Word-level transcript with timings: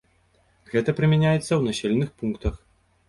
Гэта 0.71 0.95
прымяняецца 0.99 1.43
ў 1.55 1.61
населеных 1.75 2.09
пунктах. 2.23 2.53